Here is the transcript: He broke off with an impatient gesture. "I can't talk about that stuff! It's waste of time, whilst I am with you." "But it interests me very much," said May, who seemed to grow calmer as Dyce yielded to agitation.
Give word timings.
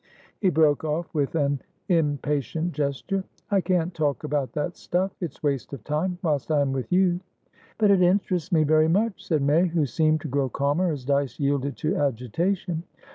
He 0.39 0.49
broke 0.49 0.83
off 0.83 1.13
with 1.13 1.35
an 1.35 1.61
impatient 1.87 2.71
gesture. 2.71 3.23
"I 3.51 3.61
can't 3.61 3.93
talk 3.93 4.23
about 4.23 4.53
that 4.53 4.75
stuff! 4.75 5.11
It's 5.21 5.43
waste 5.43 5.73
of 5.73 5.83
time, 5.83 6.17
whilst 6.23 6.49
I 6.51 6.61
am 6.61 6.71
with 6.73 6.91
you." 6.91 7.19
"But 7.77 7.91
it 7.91 8.01
interests 8.01 8.51
me 8.51 8.63
very 8.63 8.87
much," 8.89 9.23
said 9.23 9.43
May, 9.43 9.67
who 9.67 9.85
seemed 9.85 10.21
to 10.21 10.27
grow 10.27 10.49
calmer 10.49 10.91
as 10.91 11.05
Dyce 11.05 11.39
yielded 11.39 11.77
to 11.77 11.97
agitation. 11.97 12.81